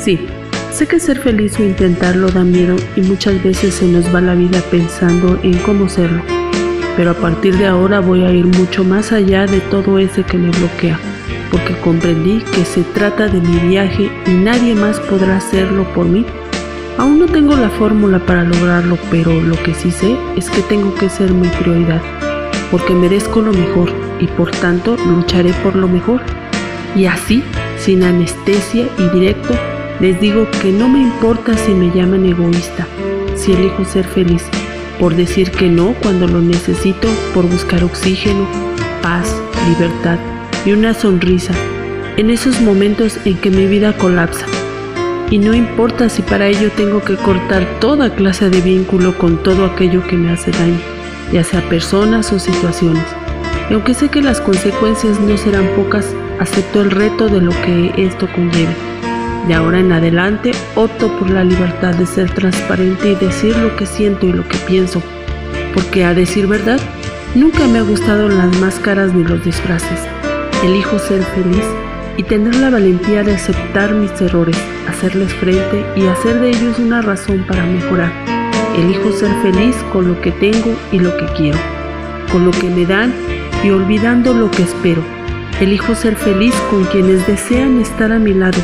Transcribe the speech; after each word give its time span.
Sí, 0.00 0.18
sé 0.72 0.86
que 0.86 0.98
ser 0.98 1.18
feliz 1.18 1.60
o 1.60 1.62
intentarlo 1.62 2.30
da 2.30 2.42
miedo 2.42 2.76
y 2.96 3.02
muchas 3.02 3.42
veces 3.44 3.74
se 3.74 3.84
nos 3.84 4.14
va 4.14 4.22
la 4.22 4.34
vida 4.34 4.62
pensando 4.70 5.38
en 5.42 5.58
cómo 5.58 5.90
serlo. 5.90 6.22
Pero 6.96 7.10
a 7.10 7.14
partir 7.14 7.58
de 7.58 7.66
ahora 7.66 8.00
voy 8.00 8.24
a 8.24 8.32
ir 8.32 8.46
mucho 8.46 8.82
más 8.82 9.12
allá 9.12 9.44
de 9.44 9.60
todo 9.60 9.98
ese 9.98 10.22
que 10.22 10.38
me 10.38 10.48
bloquea, 10.52 10.98
porque 11.50 11.76
comprendí 11.80 12.38
que 12.54 12.64
se 12.64 12.80
trata 12.80 13.28
de 13.28 13.42
mi 13.42 13.68
viaje 13.68 14.10
y 14.26 14.30
nadie 14.30 14.74
más 14.74 14.98
podrá 15.00 15.36
hacerlo 15.36 15.84
por 15.92 16.06
mí. 16.06 16.24
Aún 16.96 17.18
no 17.18 17.26
tengo 17.26 17.54
la 17.54 17.68
fórmula 17.68 18.24
para 18.24 18.44
lograrlo, 18.44 18.96
pero 19.10 19.38
lo 19.38 19.62
que 19.62 19.74
sí 19.74 19.90
sé 19.90 20.16
es 20.34 20.48
que 20.48 20.62
tengo 20.62 20.94
que 20.94 21.10
ser 21.10 21.30
mi 21.30 21.48
prioridad, 21.48 22.00
porque 22.70 22.94
merezco 22.94 23.42
lo 23.42 23.52
mejor 23.52 23.92
y 24.18 24.26
por 24.28 24.50
tanto 24.50 24.96
lucharé 24.96 25.52
por 25.62 25.76
lo 25.76 25.88
mejor. 25.88 26.22
Y 26.96 27.04
así, 27.04 27.44
sin 27.76 28.02
anestesia 28.02 28.88
y 28.98 29.08
directo, 29.10 29.54
les 30.00 30.18
digo 30.18 30.48
que 30.62 30.72
no 30.72 30.88
me 30.88 31.00
importa 31.00 31.56
si 31.56 31.72
me 31.72 31.90
llaman 31.94 32.24
egoísta, 32.24 32.86
si 33.36 33.52
elijo 33.52 33.84
ser 33.84 34.06
feliz, 34.06 34.44
por 34.98 35.14
decir 35.14 35.50
que 35.50 35.68
no 35.68 35.94
cuando 36.02 36.26
lo 36.26 36.40
necesito, 36.40 37.08
por 37.34 37.46
buscar 37.46 37.84
oxígeno, 37.84 38.46
paz, 39.02 39.34
libertad 39.68 40.18
y 40.64 40.72
una 40.72 40.94
sonrisa 40.94 41.52
en 42.16 42.30
esos 42.30 42.60
momentos 42.60 43.18
en 43.26 43.36
que 43.36 43.50
mi 43.50 43.66
vida 43.66 43.92
colapsa. 43.96 44.46
Y 45.30 45.38
no 45.38 45.54
importa 45.54 46.08
si 46.08 46.22
para 46.22 46.48
ello 46.48 46.70
tengo 46.76 47.02
que 47.04 47.16
cortar 47.16 47.66
toda 47.78 48.14
clase 48.14 48.50
de 48.50 48.60
vínculo 48.60 49.16
con 49.16 49.42
todo 49.42 49.64
aquello 49.64 50.06
que 50.06 50.16
me 50.16 50.32
hace 50.32 50.50
daño, 50.50 50.80
ya 51.32 51.44
sea 51.44 51.60
personas 51.68 52.32
o 52.32 52.38
situaciones. 52.38 53.04
Y 53.68 53.74
aunque 53.74 53.94
sé 53.94 54.08
que 54.08 54.22
las 54.22 54.40
consecuencias 54.40 55.20
no 55.20 55.36
serán 55.36 55.68
pocas, 55.76 56.14
acepto 56.40 56.80
el 56.80 56.90
reto 56.90 57.28
de 57.28 57.42
lo 57.42 57.52
que 57.62 57.92
esto 57.96 58.26
conlleve. 58.34 58.89
De 59.46 59.54
ahora 59.54 59.80
en 59.80 59.90
adelante 59.90 60.52
opto 60.74 61.08
por 61.18 61.30
la 61.30 61.42
libertad 61.42 61.94
de 61.94 62.06
ser 62.06 62.30
transparente 62.32 63.12
y 63.12 63.14
decir 63.14 63.56
lo 63.56 63.74
que 63.76 63.86
siento 63.86 64.26
y 64.26 64.32
lo 64.32 64.46
que 64.46 64.58
pienso, 64.58 65.02
porque 65.74 66.04
a 66.04 66.14
decir 66.14 66.46
verdad, 66.46 66.78
nunca 67.34 67.66
me 67.66 67.78
ha 67.78 67.82
gustado 67.82 68.28
las 68.28 68.56
máscaras 68.58 69.14
ni 69.14 69.24
los 69.24 69.44
disfraces. 69.44 70.00
Elijo 70.62 70.98
ser 70.98 71.22
feliz 71.22 71.64
y 72.16 72.22
tener 72.22 72.54
la 72.56 72.70
valentía 72.70 73.22
de 73.22 73.34
aceptar 73.34 73.92
mis 73.94 74.12
errores, 74.20 74.56
hacerles 74.88 75.32
frente 75.34 75.84
y 75.96 76.06
hacer 76.06 76.38
de 76.38 76.50
ellos 76.50 76.78
una 76.78 77.00
razón 77.00 77.44
para 77.48 77.64
mejorar. 77.64 78.12
Elijo 78.76 79.10
ser 79.12 79.34
feliz 79.42 79.74
con 79.92 80.06
lo 80.06 80.20
que 80.20 80.32
tengo 80.32 80.76
y 80.92 80.98
lo 80.98 81.16
que 81.16 81.26
quiero, 81.36 81.58
con 82.30 82.44
lo 82.44 82.50
que 82.50 82.68
me 82.68 82.84
dan 82.84 83.12
y 83.64 83.70
olvidando 83.70 84.34
lo 84.34 84.50
que 84.50 84.62
espero. 84.62 85.02
Elijo 85.60 85.94
ser 85.94 86.14
feliz 86.14 86.54
con 86.70 86.84
quienes 86.84 87.26
desean 87.26 87.80
estar 87.80 88.12
a 88.12 88.18
mi 88.18 88.34
lado 88.34 88.58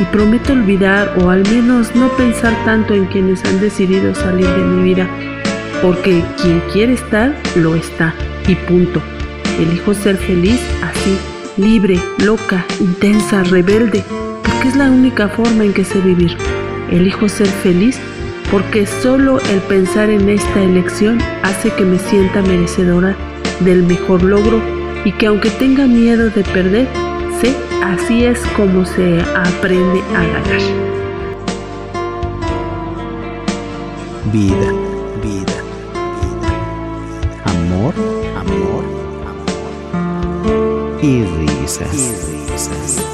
y 0.00 0.04
prometo 0.06 0.52
olvidar 0.52 1.14
o 1.18 1.30
al 1.30 1.42
menos 1.48 1.94
no 1.94 2.08
pensar 2.16 2.54
tanto 2.64 2.94
en 2.94 3.06
quienes 3.06 3.44
han 3.44 3.60
decidido 3.60 4.14
salir 4.14 4.46
de 4.46 4.64
mi 4.64 4.82
vida, 4.82 5.08
porque 5.80 6.22
quien 6.40 6.60
quiere 6.72 6.94
estar, 6.94 7.34
lo 7.56 7.74
está 7.74 8.14
y 8.48 8.54
punto. 8.54 9.02
Elijo 9.58 9.94
ser 9.94 10.16
feliz 10.16 10.60
así, 10.82 11.18
libre, 11.56 11.98
loca, 12.18 12.64
intensa, 12.80 13.42
rebelde, 13.44 14.02
porque 14.42 14.68
es 14.68 14.76
la 14.76 14.90
única 14.90 15.28
forma 15.28 15.64
en 15.64 15.72
que 15.72 15.84
sé 15.84 16.00
vivir. 16.00 16.36
Elijo 16.90 17.28
ser 17.28 17.48
feliz 17.48 17.98
porque 18.50 18.86
solo 18.86 19.40
el 19.50 19.60
pensar 19.60 20.10
en 20.10 20.28
esta 20.28 20.62
elección 20.62 21.18
hace 21.42 21.70
que 21.70 21.84
me 21.84 21.98
sienta 21.98 22.42
merecedora 22.42 23.16
del 23.60 23.82
mejor 23.82 24.22
logro 24.22 24.60
y 25.04 25.12
que 25.12 25.26
aunque 25.26 25.50
tenga 25.50 25.86
miedo 25.86 26.30
de 26.30 26.44
perder, 26.44 26.86
así 27.82 28.24
es 28.24 28.38
como 28.56 28.84
se 28.84 29.20
aprende 29.34 30.00
a 30.14 30.22
ganar. 30.22 30.60
Vida, 34.32 34.72
vida, 35.22 35.58
vida. 36.20 36.50
Amor, 37.44 37.94
amor, 38.36 38.84
amor. 39.26 40.98
Y 41.02 41.24
risas. 41.24 41.94
Y 41.94 42.50
risas. 42.50 43.04